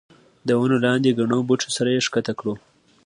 [0.47, 2.53] د ونو لاندې ګڼو بوټو سره یې ښکته کړو.